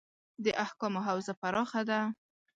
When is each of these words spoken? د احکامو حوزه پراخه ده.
د 0.43 0.45
احکامو 0.65 0.99
حوزه 1.07 1.33
پراخه 1.41 1.81
ده. 1.89 1.99